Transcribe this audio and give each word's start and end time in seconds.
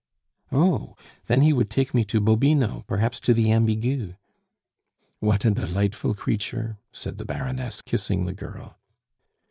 "On! 0.51 0.95
then 1.27 1.43
he 1.43 1.53
would 1.53 1.69
take 1.69 1.93
me 1.93 2.03
to 2.05 2.19
Bobino, 2.19 2.83
perhaps 2.87 3.19
to 3.19 3.35
the 3.35 3.51
Ambigu." 3.51 4.15
"What 5.19 5.45
a 5.45 5.51
delightful 5.51 6.15
creature!" 6.15 6.79
said 6.91 7.19
the 7.19 7.25
Baroness, 7.25 7.83
kissing 7.83 8.25
the 8.25 8.33
girl. 8.33 8.79